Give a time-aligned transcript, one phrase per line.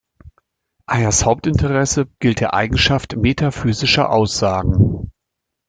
[0.87, 5.11] Ayers Hauptinteresse gilt der Eigenschaft metaphysischer Aussagen.